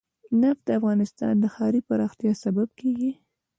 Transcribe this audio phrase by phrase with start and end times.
[0.41, 3.11] نفت د افغانستان د ښاري پراختیا سبب کېږي.